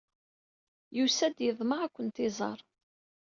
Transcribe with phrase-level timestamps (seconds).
[0.97, 2.59] Yusa-d, yeḍmeɛ ad kent-iẓer.